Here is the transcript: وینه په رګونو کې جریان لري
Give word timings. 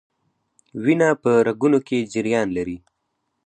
وینه 0.83 1.09
په 1.23 1.31
رګونو 1.47 1.79
کې 1.87 1.97
جریان 2.13 2.47
لري 2.57 2.77